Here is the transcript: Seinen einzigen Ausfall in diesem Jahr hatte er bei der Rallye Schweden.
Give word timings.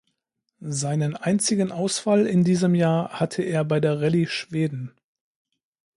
Seinen 0.65 1.15
einzigen 1.15 1.71
Ausfall 1.71 2.25
in 2.25 2.43
diesem 2.43 2.73
Jahr 2.73 3.19
hatte 3.19 3.43
er 3.43 3.63
bei 3.63 3.79
der 3.79 4.01
Rallye 4.01 4.25
Schweden. 4.25 4.95